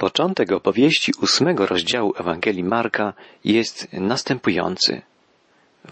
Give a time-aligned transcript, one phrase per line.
[0.00, 3.12] Początek opowieści ósmego rozdziału Ewangelii Marka
[3.44, 5.02] jest następujący.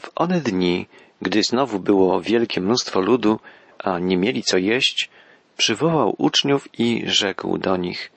[0.01, 0.87] W one dni,
[1.23, 3.41] gdy znowu było wielkie mnóstwo ludu,
[3.79, 5.11] a nie mieli co jeść,
[5.57, 8.11] przywołał uczniów i rzekł do nich,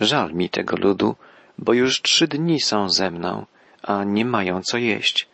[0.00, 1.16] żal mi tego ludu,
[1.58, 3.46] bo już trzy dni są ze mną,
[3.82, 5.28] a nie mają co jeść.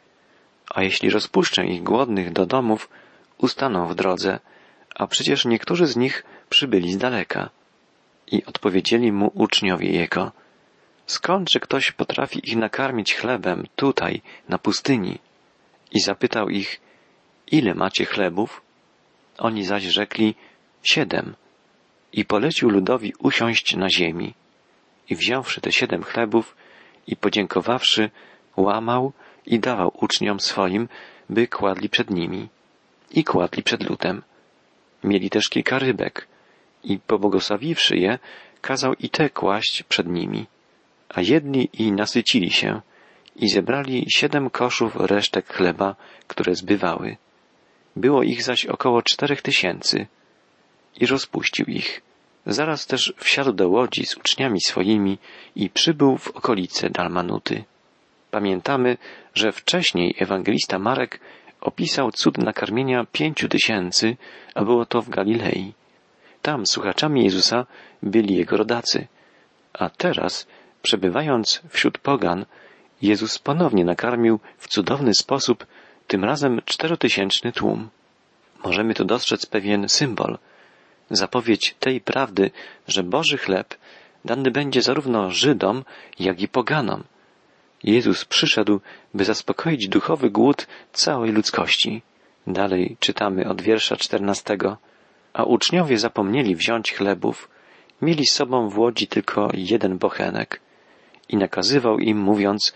[0.71, 2.89] A jeśli rozpuszczę ich głodnych do domów,
[3.39, 4.41] ustaną w drodze,
[4.95, 7.51] a przecież niektórzy z nich przybyli z daleka.
[8.27, 10.33] I odpowiedzieli mu uczniowie jego,
[11.07, 15.19] skądże ktoś potrafi ich nakarmić chlebem tutaj, na pustyni?
[15.93, 16.81] I zapytał ich,
[17.47, 18.63] ile macie chlebów?
[19.39, 20.35] Oni zaś rzekli,
[20.83, 21.35] siedem.
[22.13, 24.35] I polecił ludowi usiąść na ziemi.
[25.11, 26.57] I wziąwszy te siedem chlebów
[27.07, 28.11] i podziękowawszy,
[28.57, 29.13] łamał
[29.47, 30.89] i dawał uczniom swoim,
[31.31, 32.49] by kładli przed nimi.
[33.11, 34.23] I kładli przed ludem.
[35.05, 36.29] Mieli też kilka rybek
[36.85, 38.19] i pobłogosławiwszy je,
[38.61, 40.47] kazał i te kłaść przed nimi.
[41.09, 42.81] A jedli i nasycili się
[43.37, 47.17] i zebrali siedem koszów resztek chleba, które zbywały.
[47.97, 50.07] Było ich zaś około czterech tysięcy
[51.01, 52.03] i rozpuścił ich.
[52.47, 55.19] Zaraz też wsiadł do łodzi z uczniami swoimi
[55.57, 57.65] i przybył w okolice Dalmanuty.
[58.31, 58.97] Pamiętamy,
[59.35, 61.21] że wcześniej ewangelista Marek
[61.61, 64.17] opisał cud nakarmienia pięciu tysięcy,
[64.55, 65.73] a było to w Galilei.
[66.45, 67.67] Tam słuchaczami Jezusa
[68.03, 69.07] byli jego rodacy.
[69.73, 70.47] A teraz,
[70.83, 72.47] przebywając wśród pogan,
[73.03, 75.67] Jezus ponownie nakarmił w cudowny sposób
[76.07, 77.89] tym razem czterotysięczny tłum.
[78.65, 80.39] Możemy tu dostrzec pewien symbol,
[81.11, 82.51] zapowiedź tej prawdy,
[82.89, 83.75] że Boży chleb
[84.25, 85.85] dany będzie zarówno Żydom,
[86.19, 87.05] jak i poganom.
[87.83, 88.81] Jezus przyszedł,
[89.15, 92.03] by zaspokoić duchowy głód całej ludzkości.
[92.47, 94.77] Dalej czytamy od wiersza czternastego.
[95.35, 97.49] A uczniowie zapomnieli wziąć chlebów,
[98.03, 100.61] mieli z sobą w łodzi tylko jeden bochenek
[101.29, 102.75] i nakazywał im, mówiąc,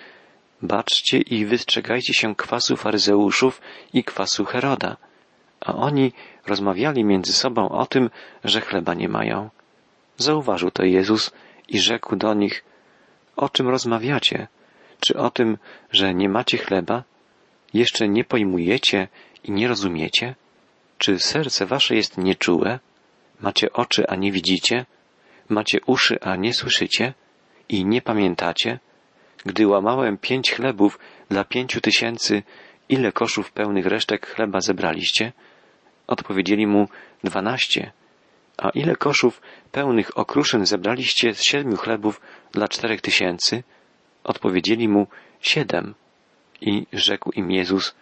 [0.63, 3.61] baczcie i wystrzegajcie się kwasu faryzeuszów
[3.93, 4.97] i kwasu Heroda.
[5.61, 6.13] A oni
[6.47, 8.11] rozmawiali między sobą o tym,
[8.45, 9.51] że chleba nie mają.
[10.17, 11.31] Zauważył to Jezus
[11.69, 12.65] i rzekł do nich,
[13.37, 14.49] o czym rozmawiacie?
[15.01, 15.59] Czy o tym,
[15.91, 17.05] że nie macie chleba?
[17.75, 19.09] Jeszcze nie pojmujecie
[19.45, 20.35] i nie rozumiecie?
[20.99, 22.79] Czy serce wasze jest nieczułe?
[23.41, 24.87] Macie oczy, a nie widzicie?
[25.49, 27.15] Macie uszy, a nie słyszycie?
[27.69, 28.79] I nie pamiętacie?
[29.47, 30.99] Gdy łamałem pięć chlebów
[31.29, 32.43] dla pięciu tysięcy,
[32.89, 35.33] ile koszów pełnych resztek chleba zebraliście?
[36.07, 36.89] Odpowiedzieli mu
[37.25, 37.93] dwanaście.
[38.57, 39.41] A ile koszów
[39.73, 42.21] pełnych okruszyn zebraliście z siedmiu chlebów
[42.53, 43.63] dla czterech tysięcy?
[44.25, 45.07] Odpowiedzieli mu
[45.41, 45.95] siedem.
[46.61, 47.95] I rzekł im Jezus,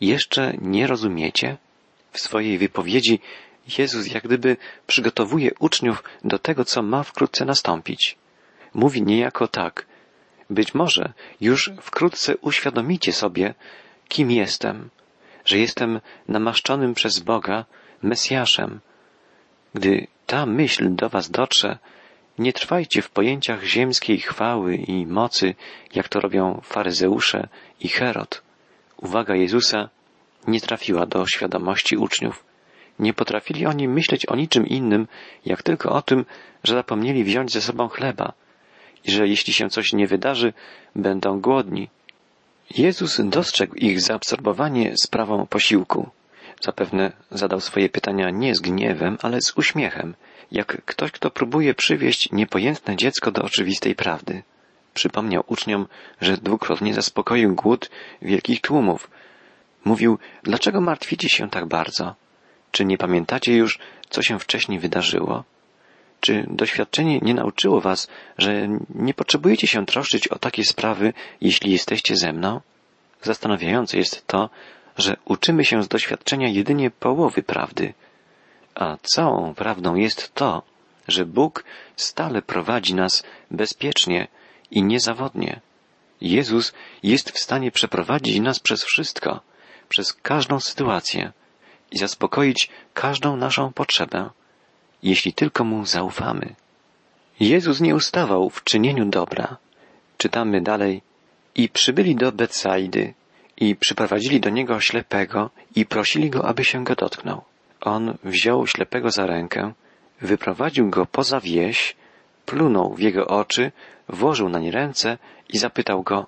[0.00, 1.56] jeszcze nie rozumiecie?
[2.12, 3.20] W swojej wypowiedzi
[3.78, 4.56] Jezus jak gdyby
[4.86, 8.16] przygotowuje uczniów do tego, co ma wkrótce nastąpić.
[8.74, 9.86] Mówi niejako tak.
[10.50, 13.54] Być może już wkrótce uświadomicie sobie,
[14.08, 14.90] kim jestem,
[15.44, 17.64] że jestem namaszczonym przez Boga
[18.02, 18.80] Mesjaszem.
[19.74, 21.78] Gdy ta myśl do was dotrze,
[22.38, 25.54] nie trwajcie w pojęciach ziemskiej chwały i mocy,
[25.94, 27.48] jak to robią faryzeusze
[27.80, 28.42] i Herod.
[28.96, 29.88] Uwaga Jezusa
[30.46, 32.44] nie trafiła do świadomości uczniów.
[32.98, 35.06] Nie potrafili oni myśleć o niczym innym,
[35.44, 36.24] jak tylko o tym,
[36.64, 38.32] że zapomnieli wziąć ze sobą chleba
[39.04, 40.52] i że jeśli się coś nie wydarzy,
[40.96, 41.88] będą głodni.
[42.70, 46.10] Jezus dostrzegł ich zaabsorbowanie sprawą posiłku.
[46.60, 50.14] Zapewne zadał swoje pytania nie z gniewem, ale z uśmiechem,
[50.52, 54.42] jak ktoś, kto próbuje przywieść niepojętne dziecko do oczywistej prawdy.
[54.94, 55.86] Przypomniał uczniom,
[56.20, 57.90] że dwukrotnie zaspokoił głód
[58.22, 59.10] wielkich tłumów,
[59.84, 62.14] Mówił, dlaczego martwicie się tak bardzo?
[62.70, 63.78] Czy nie pamiętacie już,
[64.10, 65.44] co się wcześniej wydarzyło?
[66.20, 72.16] Czy doświadczenie nie nauczyło was, że nie potrzebujecie się troszczyć o takie sprawy, jeśli jesteście
[72.16, 72.60] ze mną?
[73.22, 74.50] Zastanawiające jest to,
[74.98, 77.94] że uczymy się z doświadczenia jedynie połowy prawdy,
[78.74, 80.62] a całą prawdą jest to,
[81.08, 81.64] że Bóg
[81.96, 84.28] stale prowadzi nas bezpiecznie
[84.70, 85.60] i niezawodnie.
[86.20, 86.72] Jezus
[87.02, 89.40] jest w stanie przeprowadzić nas przez wszystko,
[89.92, 91.32] przez każdą sytuację
[91.90, 94.30] i zaspokoić każdą naszą potrzebę,
[95.02, 96.54] jeśli tylko Mu zaufamy.
[97.40, 99.56] Jezus nie ustawał w czynieniu dobra.
[100.18, 101.02] Czytamy dalej.
[101.54, 103.14] I przybyli do Betsaidy
[103.56, 107.40] i przyprowadzili do niego ślepego i prosili go, aby się go dotknął.
[107.80, 109.72] On wziął ślepego za rękę,
[110.20, 111.96] wyprowadził go poza wieś,
[112.46, 113.72] plunął w jego oczy,
[114.08, 115.18] włożył na nie ręce
[115.48, 116.26] i zapytał go,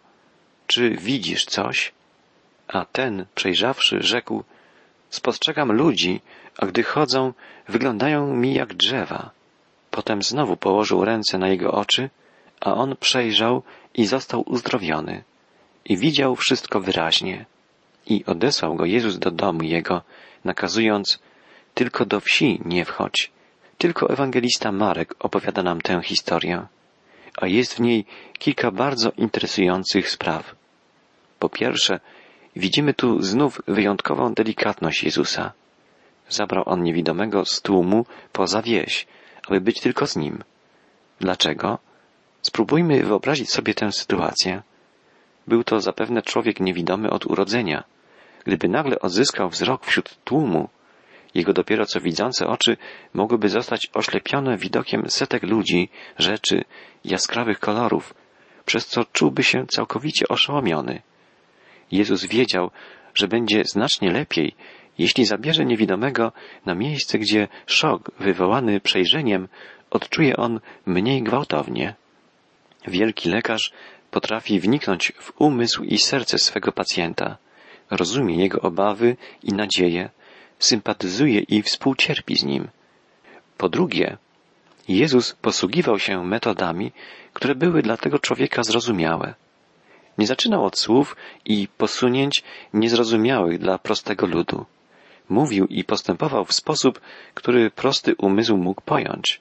[0.67, 1.93] czy widzisz coś?
[2.69, 4.45] A ten, przejrzawszy, rzekł,
[5.11, 6.21] spostrzegam ludzi,
[6.59, 7.33] a gdy chodzą,
[7.69, 9.31] wyglądają mi jak drzewa.
[9.91, 12.11] Potem znowu położył ręce na jego oczy
[12.65, 13.63] a on przejrzał
[13.95, 15.25] i został uzdrowiony
[15.85, 17.47] i widział wszystko wyraźnie.
[18.07, 20.03] I odesłał go Jezus do domu jego,
[20.45, 21.19] nakazując,
[21.75, 23.33] tylko do wsi nie wchodź.
[23.79, 26.67] Tylko ewangelista Marek opowiada nam tę historię,
[27.37, 28.05] a jest w niej
[28.39, 30.55] kilka bardzo interesujących spraw.
[31.39, 32.01] Po pierwsze,
[32.57, 35.53] widzimy tu znów wyjątkową delikatność Jezusa.
[36.29, 39.07] Zabrał on niewidomego z tłumu poza wieś,
[39.49, 40.45] aby być tylko z nim.
[41.21, 41.79] Dlaczego?
[42.43, 44.63] Spróbujmy wyobrazić sobie tę sytuację.
[45.47, 47.85] Był to zapewne człowiek niewidomy od urodzenia.
[48.45, 50.69] Gdyby nagle odzyskał wzrok wśród tłumu,
[51.35, 52.77] jego dopiero co widzące oczy
[53.15, 56.65] mogłyby zostać oślepione widokiem setek ludzi, rzeczy,
[57.05, 58.15] jaskrawych kolorów,
[58.67, 61.03] przez co czułby się całkowicie oszołomiony.
[61.95, 62.71] Jezus wiedział,
[63.15, 64.55] że będzie znacznie lepiej,
[64.99, 66.33] jeśli zabierze niewidomego
[66.67, 69.49] na miejsce, gdzie szok wywołany przejrzeniem
[69.91, 71.95] odczuje on mniej gwałtownie.
[72.87, 73.73] Wielki lekarz
[74.11, 77.37] potrafi wniknąć w umysł i serce swego pacjenta,
[77.91, 80.11] rozumie jego obawy i nadzieje,
[80.59, 82.69] sympatyzuje i współcierpi z nim.
[83.59, 84.17] Po drugie,
[84.89, 86.93] Jezus posługiwał się metodami,
[87.33, 89.35] które były dla tego człowieka zrozumiałe.
[90.19, 94.67] Nie zaczynał od słów i posunięć niezrozumiałych dla prostego ludu.
[95.29, 97.01] Mówił i postępował w sposób,
[97.35, 99.41] który prosty umysł mógł pojąć.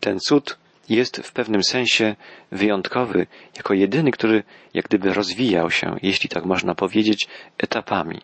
[0.00, 2.16] Ten cud jest w pewnym sensie
[2.52, 3.26] wyjątkowy,
[3.56, 4.42] jako jedyny, który
[4.74, 7.28] jak gdyby rozwijał się, jeśli tak można powiedzieć,
[7.58, 8.20] etapami.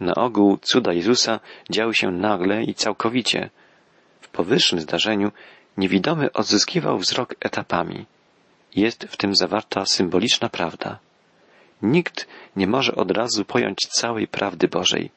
[0.00, 1.40] Na ogół cuda Jezusa
[1.70, 3.50] działy się nagle i całkowicie.
[4.20, 5.32] W powyższym zdarzeniu
[5.76, 8.06] niewidomy odzyskiwał wzrok etapami.
[8.76, 10.98] Jest w tym zawarta symboliczna prawda.
[11.82, 12.26] Nikt
[12.56, 15.10] nie może od razu pojąć całej prawdy Bożej.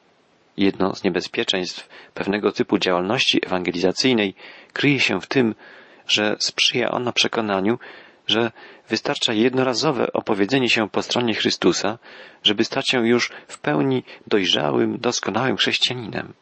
[0.56, 4.34] Jedno z niebezpieczeństw pewnego typu działalności ewangelizacyjnej
[4.72, 5.54] kryje się w tym,
[6.06, 7.78] że sprzyja ona przekonaniu,
[8.26, 8.52] że
[8.88, 11.98] wystarcza jednorazowe opowiedzenie się po stronie Chrystusa,
[12.42, 16.32] żeby stać się już w pełni dojrzałym, doskonałym chrześcijaninem.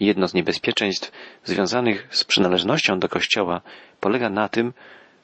[0.00, 1.12] Jedno z niebezpieczeństw
[1.44, 3.60] związanych z przynależnością do Kościoła
[4.00, 4.72] polega na tym,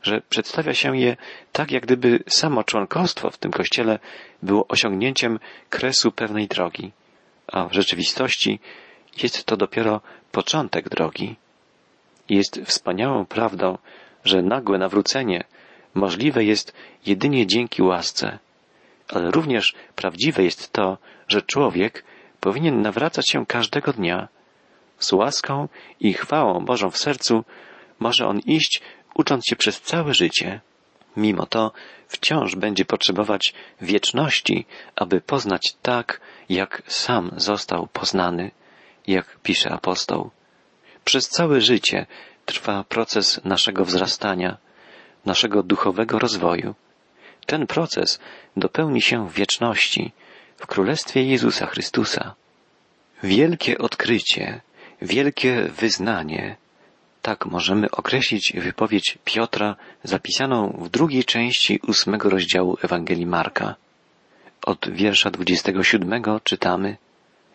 [0.03, 1.17] że przedstawia się je
[1.53, 3.99] tak, jak gdyby samo członkostwo w tym Kościele
[4.43, 5.39] było osiągnięciem
[5.71, 6.93] kresu pewnej drogi,
[7.47, 8.61] a w rzeczywistości
[9.23, 10.01] jest to dopiero
[10.33, 11.37] początek drogi.
[12.29, 13.79] Jest wspaniałą prawdą,
[14.25, 15.45] że nagłe nawrócenie
[15.95, 16.75] możliwe jest
[17.07, 18.39] jedynie dzięki łasce,
[19.09, 20.99] ale również prawdziwe jest to,
[21.29, 22.05] że człowiek
[22.41, 24.29] powinien nawracać się każdego dnia.
[24.99, 25.69] Z łaską
[26.01, 27.45] i chwałą Bożą w sercu
[27.99, 28.83] może on iść,
[29.15, 30.61] ucząc się przez całe życie.
[31.17, 31.73] Mimo to
[32.09, 34.67] wciąż będzie potrzebować wieczności,
[34.97, 38.51] aby poznać tak, jak sam został poznany,
[39.07, 40.31] jak pisze apostoł.
[41.05, 42.07] Przez całe życie
[42.47, 44.57] trwa proces naszego wzrastania,
[45.25, 46.75] naszego duchowego rozwoju.
[47.47, 48.21] Ten proces
[48.57, 50.13] dopełni się w wieczności,
[50.57, 52.35] w Królestwie Jezusa Chrystusa.
[53.23, 54.61] Wielkie odkrycie,
[55.03, 56.57] wielkie wyznanie,
[57.23, 63.75] tak możemy określić wypowiedź Piotra zapisaną w drugiej części ósmego rozdziału Ewangelii Marka.
[64.67, 66.97] Od wiersza dwudziestego siódmego czytamy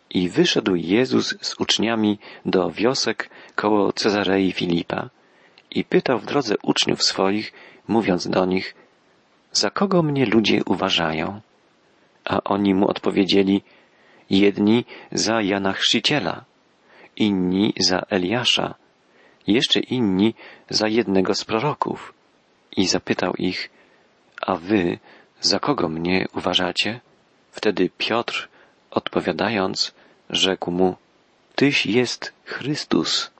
[0.09, 5.09] I wyszedł Jezus z uczniami do wiosek koło Cezarei Filipa
[5.71, 7.53] i pytał w drodze uczniów swoich,
[7.87, 8.75] mówiąc do nich,
[9.51, 11.41] za kogo mnie ludzie uważają?
[12.25, 13.61] A oni mu odpowiedzieli,
[14.29, 16.45] jedni za Jana Chrzciciela,
[17.15, 18.75] inni za Eliasza,
[19.47, 20.33] jeszcze inni
[20.69, 22.13] za jednego z proroków.
[22.77, 23.69] I zapytał ich,
[24.41, 24.99] a wy
[25.41, 26.99] za kogo mnie uważacie?
[27.51, 28.49] Wtedy Piotr,
[28.91, 29.93] odpowiadając,
[30.29, 30.95] rzekł mu,
[31.55, 33.31] Tyś jest Chrystus.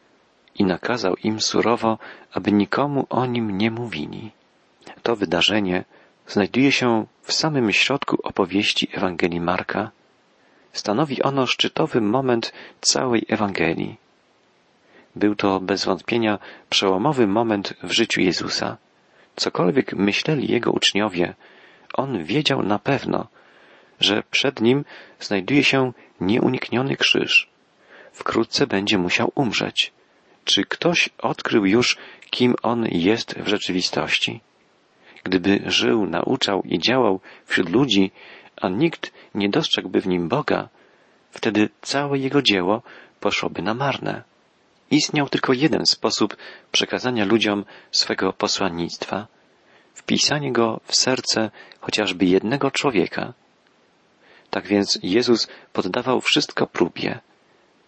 [0.55, 1.97] I nakazał im surowo,
[2.31, 4.31] aby nikomu o nim nie mówili.
[5.03, 5.83] To wydarzenie
[6.27, 9.91] znajduje się w samym środku opowieści Ewangelii Marka.
[10.73, 13.97] Stanowi ono szczytowy moment całej Ewangelii.
[15.17, 18.77] Był to bez wątpienia przełomowy moment w życiu Jezusa.
[19.36, 21.33] Cokolwiek myśleli jego uczniowie,
[21.93, 23.27] on wiedział na pewno,
[24.00, 24.86] że przed nim
[25.19, 27.50] znajduje się nieunikniony krzyż.
[28.12, 29.91] Wkrótce będzie musiał umrzeć.
[30.43, 31.97] Czy ktoś odkrył już,
[32.29, 34.41] kim on jest w rzeczywistości?
[35.24, 38.12] Gdyby żył, nauczał i działał wśród ludzi,
[38.62, 40.69] a nikt nie dostrzegłby w nim Boga,
[41.31, 42.81] wtedy całe jego dzieło
[43.19, 44.24] poszłoby na marne.
[44.91, 46.38] Istniał tylko jeden sposób
[46.72, 49.27] przekazania ludziom swego posłannictwa
[49.94, 53.34] wpisanie go w serce chociażby jednego człowieka.
[54.50, 57.20] Tak więc Jezus poddawał wszystko próbie.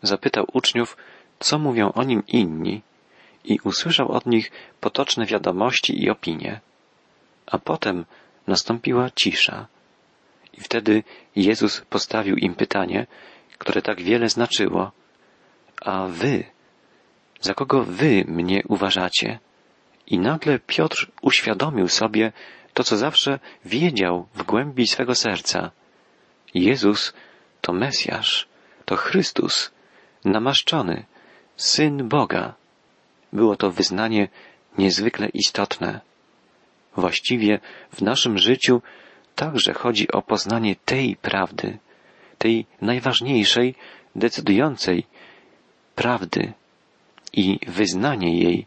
[0.03, 0.97] Zapytał uczniów,
[1.39, 2.81] co mówią o nim inni,
[3.43, 6.59] i usłyszał od nich potoczne wiadomości i opinie.
[7.51, 8.05] a potem
[8.47, 9.67] nastąpiła cisza.
[10.53, 11.03] I wtedy
[11.35, 13.07] Jezus postawił im pytanie,
[13.57, 14.91] które tak wiele znaczyło.
[15.81, 16.43] A wy,
[17.41, 19.39] za kogo wy mnie uważacie?
[20.07, 22.31] I nagle Piotr uświadomił sobie
[22.73, 25.71] to, co zawsze wiedział w głębi swego serca.
[26.53, 27.13] Jezus
[27.61, 28.47] to Mesjasz,
[28.85, 29.71] to Chrystus,
[30.25, 31.05] namaszczony,
[31.57, 32.53] Syn Boga.
[33.33, 34.27] Było to wyznanie
[34.77, 36.01] niezwykle istotne.
[36.95, 37.59] Właściwie
[37.91, 38.81] w naszym życiu
[39.35, 41.77] także chodzi o poznanie tej prawdy,
[42.37, 43.75] tej najważniejszej,
[44.15, 45.05] decydującej
[45.95, 46.53] prawdy
[47.33, 48.65] i wyznanie jej.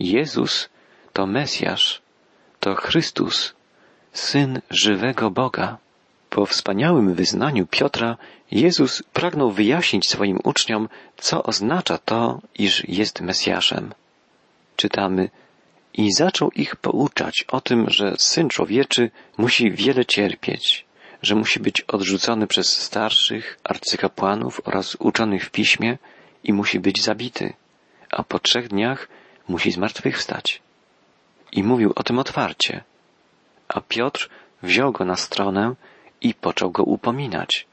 [0.00, 0.68] Jezus
[1.12, 2.02] to Mesjasz,
[2.60, 3.54] to Chrystus,
[4.12, 5.78] Syn żywego Boga.
[6.30, 8.16] Po wspaniałym wyznaniu Piotra
[8.50, 13.92] Jezus pragnął wyjaśnić swoim uczniom, co oznacza to, iż jest Mesjaszem.
[14.76, 15.30] Czytamy,
[15.94, 20.86] i zaczął ich pouczać o tym, że Syn Człowieczy musi wiele cierpieć,
[21.22, 25.98] że musi być odrzucony przez starszych, arcykapłanów oraz uczonych w piśmie
[26.44, 27.52] i musi być zabity,
[28.10, 29.08] a po trzech dniach
[29.48, 30.62] musi zmartwychwstać.
[31.52, 32.84] I mówił o tym otwarcie.
[33.68, 34.28] A Piotr
[34.62, 35.74] wziął go na stronę
[36.20, 37.66] i począł go upominać.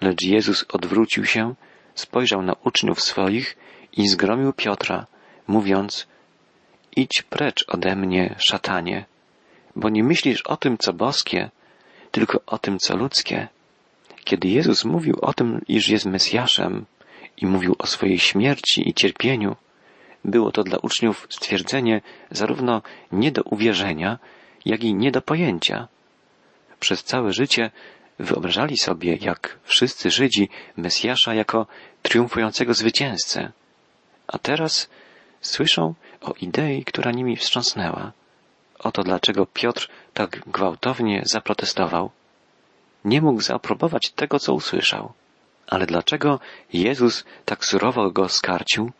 [0.00, 1.54] Lecz Jezus odwrócił się,
[1.94, 3.56] spojrzał na uczniów swoich
[3.92, 5.06] i zgromił Piotra,
[5.46, 6.06] mówiąc,
[6.96, 9.04] idź precz ode mnie, szatanie,
[9.76, 11.50] bo nie myślisz o tym, co boskie,
[12.10, 13.48] tylko o tym, co ludzkie.
[14.24, 16.86] Kiedy Jezus mówił o tym, iż jest Mesjaszem
[17.40, 19.56] i mówił o swojej śmierci i cierpieniu,
[20.24, 22.82] było to dla uczniów stwierdzenie zarówno
[23.12, 24.18] nie do uwierzenia,
[24.64, 25.88] jak i nie do pojęcia.
[26.80, 27.70] Przez całe życie
[28.18, 31.66] wyobrażali sobie, jak wszyscy Żydzi, Mesjasza jako
[32.02, 33.52] triumfującego zwycięzcę.
[34.26, 34.90] A teraz
[35.40, 38.12] słyszą o idei, która nimi wstrząsnęła.
[38.78, 42.10] Oto dlaczego Piotr tak gwałtownie zaprotestował.
[43.04, 45.12] Nie mógł zaaprobować tego, co usłyszał.
[45.70, 46.40] Ale dlaczego
[46.72, 48.92] Jezus tak surowo go skarcił?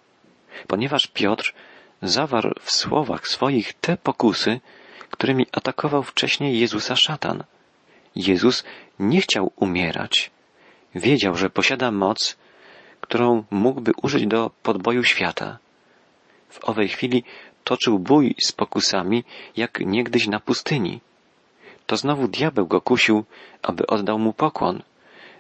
[0.66, 1.54] Ponieważ Piotr
[2.02, 4.60] zawarł w słowach swoich te pokusy,
[5.10, 7.44] którymi atakował wcześniej Jezusa szatan.
[8.16, 8.64] Jezus
[8.98, 10.30] nie chciał umierać.
[10.94, 12.36] Wiedział, że posiada moc,
[13.00, 15.58] którą mógłby użyć do podboju świata.
[16.48, 17.24] W owej chwili
[17.64, 19.24] toczył bój z pokusami,
[19.56, 21.00] jak niegdyś na pustyni.
[21.86, 23.24] To znowu diabeł go kusił,
[23.62, 24.82] aby oddał mu pokłon,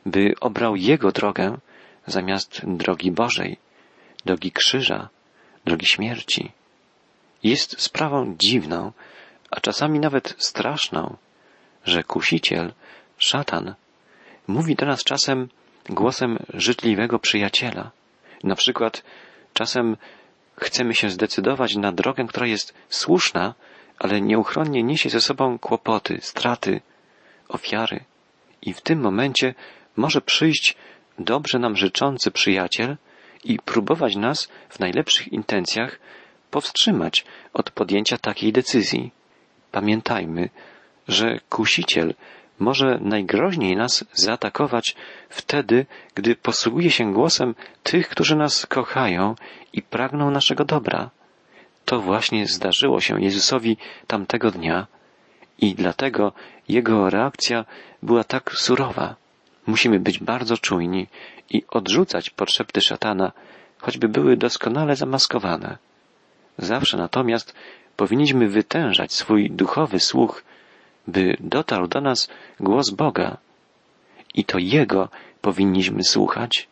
[0.06, 1.58] by obrał jego drogę
[2.06, 3.56] zamiast drogi Bożej,
[4.24, 5.08] drogi krzyża,
[5.64, 6.52] drogi śmierci.
[7.42, 8.92] Jest sprawą dziwną,
[9.50, 11.16] a czasami nawet straszną,
[11.84, 12.72] że kusiciel,
[13.18, 13.74] szatan,
[14.46, 15.48] mówi do nas czasem
[15.88, 17.90] głosem życzliwego przyjaciela.
[18.44, 19.02] Na przykład
[19.54, 19.96] czasem
[20.56, 23.54] chcemy się zdecydować na drogę, która jest słuszna,
[23.98, 26.80] ale nieuchronnie niesie ze sobą kłopoty, straty,
[27.48, 28.04] ofiary.
[28.62, 29.54] I w tym momencie
[30.00, 30.76] może przyjść
[31.18, 32.96] dobrze nam życzący przyjaciel
[33.44, 35.98] i próbować nas w najlepszych intencjach
[36.50, 39.12] powstrzymać od podjęcia takiej decyzji.
[39.72, 40.48] Pamiętajmy,
[41.08, 42.14] że kusiciel
[42.58, 44.96] może najgroźniej nas zaatakować
[45.28, 49.34] wtedy, gdy posługuje się głosem tych, którzy nas kochają
[49.72, 51.10] i pragną naszego dobra.
[51.84, 53.76] To właśnie zdarzyło się Jezusowi
[54.06, 54.86] tamtego dnia
[55.58, 56.32] i dlatego
[56.68, 57.64] jego reakcja
[58.02, 59.16] była tak surowa.
[59.66, 61.06] Musimy być bardzo czujni
[61.50, 63.32] i odrzucać podszepty szatana,
[63.78, 65.78] choćby były doskonale zamaskowane.
[66.58, 67.54] Zawsze natomiast
[67.96, 70.44] powinniśmy wytężać swój duchowy słuch,
[71.06, 72.28] by dotarł do nas
[72.60, 73.36] głos Boga.
[74.34, 75.08] I to Jego
[75.40, 76.68] powinniśmy słuchać.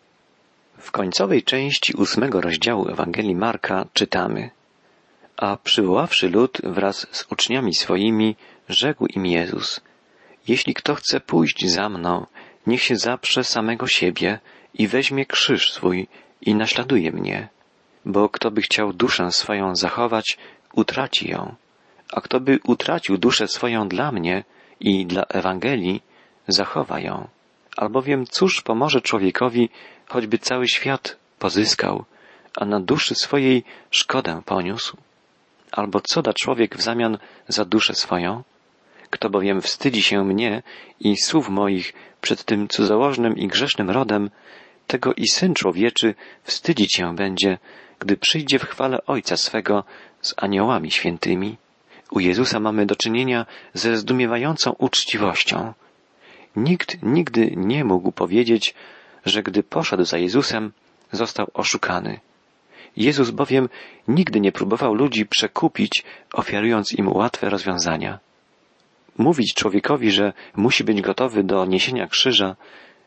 [0.79, 4.51] W końcowej części ósmego rozdziału Ewangelii Marka czytamy
[5.37, 8.37] A przywoławszy lud wraz z uczniami swoimi,
[8.69, 9.81] rzekł im Jezus
[10.49, 12.27] Jeśli kto chce pójść za mną,
[12.67, 14.39] niech się zaprze samego siebie
[14.75, 16.09] i weźmie krzyż swój
[16.41, 17.49] i naśladuje mnie.
[18.05, 20.39] Bo kto by chciał duszę swoją zachować,
[20.73, 21.55] utraci ją.
[22.13, 24.45] A kto by utracił duszę swoją dla mnie
[24.81, 26.03] i dla Ewangelii,
[26.49, 27.29] zachowa ją.
[27.77, 29.69] Albowiem cóż pomoże człowiekowi,
[30.09, 32.05] choćby cały świat pozyskał,
[32.57, 34.97] a na duszy swojej szkodę poniósł?
[35.73, 38.43] Albo co da człowiek w zamian za duszę swoją?
[39.11, 40.63] Kto bowiem wstydzi się mnie
[41.01, 44.31] i słów moich przed tym cudzołożnym i grzesznym rodem,
[44.87, 47.59] tego i Syn Człowieczy wstydzić się będzie,
[47.99, 49.85] gdy przyjdzie w chwale Ojca swego
[50.23, 51.57] z aniołami świętymi.
[52.11, 55.73] U Jezusa mamy do czynienia ze zdumiewającą uczciwością.
[56.57, 58.75] Nikt nigdy nie mógł powiedzieć,
[59.25, 60.73] że gdy poszedł za Jezusem,
[61.13, 62.21] został oszukany.
[62.97, 63.69] Jezus bowiem
[64.09, 68.19] nigdy nie próbował ludzi przekupić, ofiarując im łatwe rozwiązania.
[69.19, 72.57] Mówić człowiekowi, że musi być gotowy do niesienia krzyża,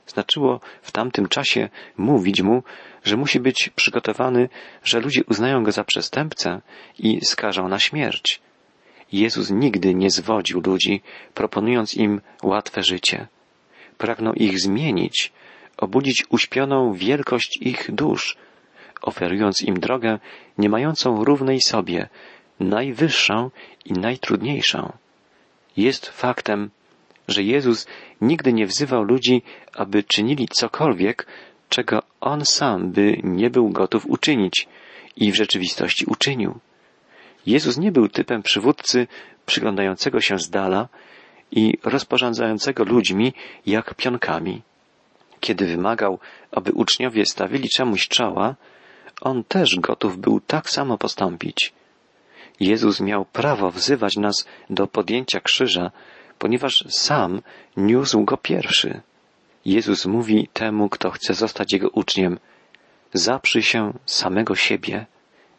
[0.08, 2.64] znaczyło w tamtym czasie mówić mu,
[3.04, 4.50] że musi być przygotowany,
[4.84, 6.62] że ludzie uznają go za przestępcę
[7.00, 8.42] i skażą na śmierć.
[9.12, 11.02] Jezus nigdy nie zwodził ludzi,
[11.34, 13.28] proponując im łatwe życie.
[13.98, 15.32] Pragnął ich zmienić,
[15.78, 18.38] obudzić uśpioną wielkość ich dusz,
[19.02, 20.20] oferując im drogę
[20.58, 22.10] nie mającą równej sobie,
[22.60, 23.52] najwyższą
[23.86, 25.01] i najtrudniejszą.
[25.78, 26.70] Jest faktem,
[27.28, 27.88] że Jezus
[28.22, 29.42] nigdy nie wzywał ludzi,
[29.74, 31.28] aby czynili cokolwiek,
[31.70, 34.68] czego On sam by nie był gotów uczynić
[35.16, 36.60] i w rzeczywistości uczynił.
[37.46, 39.08] Jezus nie był typem przywódcy
[39.46, 40.88] przyglądającego się z dala
[41.52, 43.34] i rozporządzającego ludźmi
[43.66, 44.62] jak pionkami.
[45.40, 46.20] Kiedy wymagał,
[46.52, 48.56] aby uczniowie stawili czemuś czoła,
[49.22, 51.74] on też gotów był tak samo postąpić.
[52.62, 55.92] Jezus miał prawo wzywać nas do podjęcia krzyża,
[56.40, 57.42] ponieważ sam
[57.78, 59.02] niósł go pierwszy.
[59.66, 62.40] Jezus mówi temu, kto chce zostać jego uczniem,
[63.14, 65.06] zaprzy się samego siebie.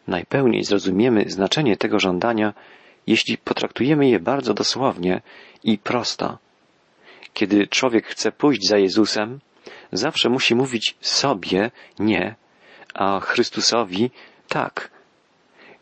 [0.07, 2.53] Najpełniej zrozumiemy znaczenie tego żądania,
[3.07, 5.21] jeśli potraktujemy je bardzo dosłownie
[5.63, 6.37] i prosto.
[7.33, 9.39] Kiedy człowiek chce pójść za Jezusem,
[9.91, 12.35] zawsze musi mówić sobie nie,
[12.93, 14.11] a Chrystusowi
[14.47, 14.93] tak.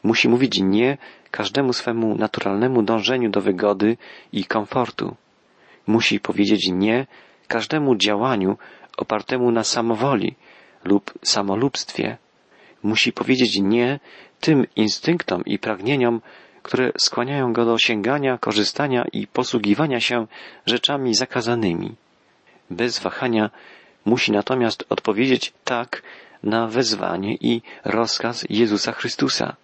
[0.04, 0.98] Musi mówić nie
[1.32, 3.98] każdemu swemu naturalnemu dążeniu do wygody
[4.34, 5.16] i komfortu.
[5.88, 7.08] Musi powiedzieć nie
[7.48, 8.58] każdemu działaniu
[8.98, 10.36] opartemu na samowoli
[10.84, 12.18] lub samolubstwie.
[12.84, 14.00] Musi powiedzieć nie
[14.40, 16.22] tym instynktom i pragnieniom,
[16.64, 20.28] które skłaniają go do sięgania, korzystania i posługiwania się
[20.66, 21.96] rzeczami zakazanymi.
[22.70, 23.50] Bez wahania
[24.06, 26.02] musi natomiast odpowiedzieć tak
[26.44, 29.56] na wezwanie i rozkaz Jezusa Chrystusa.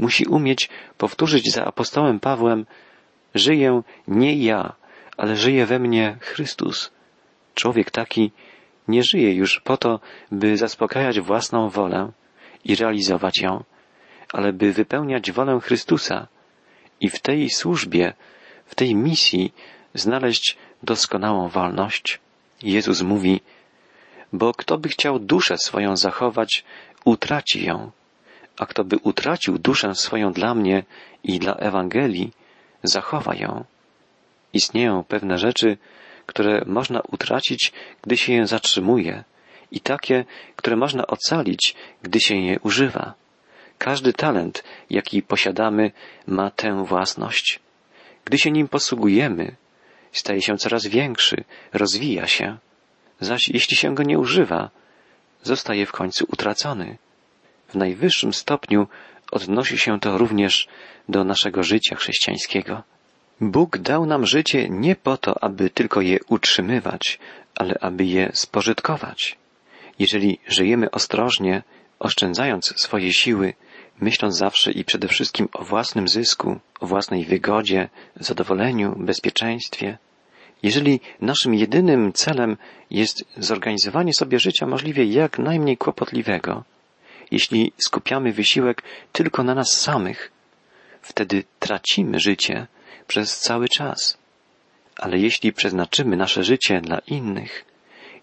[0.00, 2.66] Musi umieć powtórzyć za apostołem Pawłem
[3.34, 4.72] Żyję nie ja,
[5.16, 6.90] ale żyje we mnie Chrystus.
[7.54, 8.32] Człowiek taki
[8.88, 10.00] nie żyje już po to,
[10.32, 12.12] by zaspokajać własną wolę
[12.64, 13.64] i realizować ją,
[14.32, 16.26] ale by wypełniać wolę Chrystusa
[17.00, 18.12] i w tej służbie,
[18.66, 19.52] w tej misji
[19.94, 22.20] znaleźć doskonałą wolność.
[22.62, 23.40] Jezus mówi,
[24.32, 26.64] bo kto by chciał duszę swoją zachować,
[27.04, 27.90] utraci ją,
[28.60, 30.82] a kto by utracił duszę swoją dla mnie
[31.24, 32.32] i dla Ewangelii,
[32.82, 33.64] zachowa ją.
[34.52, 35.78] Istnieją pewne rzeczy,
[36.26, 39.24] które można utracić, gdy się je zatrzymuje,
[39.72, 40.24] i takie,
[40.56, 43.14] które można ocalić, gdy się je używa.
[43.78, 45.92] Każdy talent, jaki posiadamy,
[46.26, 47.60] ma tę własność.
[48.24, 49.56] Gdy się nim posługujemy,
[50.12, 52.58] staje się coraz większy, rozwija się.
[53.20, 54.70] Zaś jeśli się go nie używa,
[55.42, 56.98] zostaje w końcu utracony.
[57.70, 58.86] W najwyższym stopniu
[59.32, 60.68] odnosi się to również
[61.08, 62.82] do naszego życia chrześcijańskiego.
[63.40, 67.18] Bóg dał nam życie nie po to, aby tylko je utrzymywać,
[67.56, 69.38] ale aby je spożytkować.
[69.98, 71.62] Jeżeli żyjemy ostrożnie,
[71.98, 73.54] oszczędzając swoje siły,
[74.00, 79.98] myśląc zawsze i przede wszystkim o własnym zysku, o własnej wygodzie, zadowoleniu, bezpieczeństwie,
[80.62, 82.56] jeżeli naszym jedynym celem
[82.90, 86.64] jest zorganizowanie sobie życia możliwie jak najmniej kłopotliwego,
[87.30, 90.32] jeśli skupiamy wysiłek tylko na nas samych,
[91.02, 92.66] wtedy tracimy życie
[93.06, 94.18] przez cały czas.
[94.96, 97.64] Ale jeśli przeznaczymy nasze życie dla innych,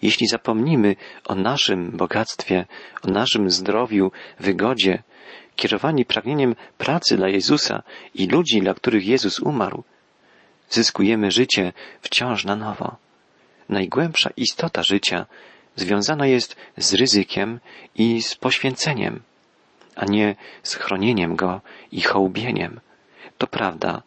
[0.02, 2.66] jeśli zapomnimy o naszym bogactwie,
[3.02, 5.04] o naszym zdrowiu, wygodzie,
[5.56, 7.84] kierowani pragnieniem pracy dla Jezusa
[8.16, 9.84] i ludzi, dla których Jezus umarł,
[10.70, 12.96] zyskujemy życie wciąż na nowo.
[13.70, 15.26] Najgłębsza istota życia
[15.78, 17.60] związana jest z ryzykiem
[17.96, 19.22] i z poświęceniem,
[19.96, 21.62] a nie z chronieniem go
[21.92, 22.80] i hołbieniem.
[23.38, 24.02] To prawda,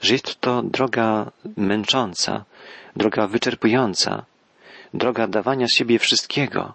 [0.00, 2.44] że jest to droga męcząca,
[2.96, 4.24] droga wyczerpująca,
[4.94, 6.74] droga dawania siebie wszystkiego,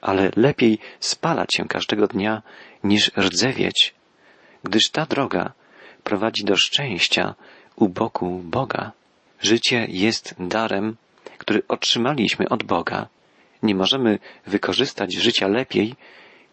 [0.00, 2.42] ale lepiej spalać się każdego dnia
[2.84, 3.94] niż rdzewieć,
[4.64, 5.52] gdyż ta droga
[6.04, 7.34] prowadzi do szczęścia
[7.76, 8.92] u boku Boga.
[9.40, 10.96] Życie jest darem,
[11.38, 13.08] który otrzymaliśmy od Boga.
[13.62, 15.94] Nie możemy wykorzystać życia lepiej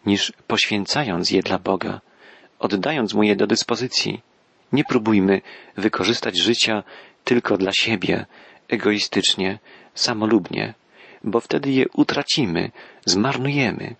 [0.06, 2.00] niż poświęcając je dla Boga,
[2.58, 4.22] oddając mu je do dyspozycji.
[4.72, 5.40] Nie próbujmy
[5.76, 6.82] wykorzystać życia
[7.24, 8.26] tylko dla siebie,
[8.68, 9.58] egoistycznie,
[9.94, 10.74] samolubnie,
[11.24, 12.70] bo wtedy je utracimy,
[13.04, 13.94] zmarnujemy.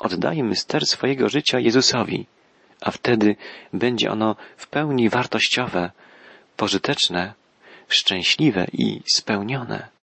[0.00, 2.26] Oddajmy ster swojego życia Jezusowi,
[2.80, 3.36] a wtedy
[3.72, 5.90] będzie ono w pełni wartościowe,
[6.56, 7.34] pożyteczne,
[7.88, 9.88] szczęśliwe i spełnione.